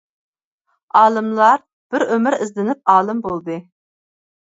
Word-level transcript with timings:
ئالىملار 1.01 1.63
بىر 1.97 2.07
ئۆمۈر 2.09 2.41
ئىزدىنىپ 2.41 2.93
ئالىم 2.97 3.25
بولدى. 3.31 3.63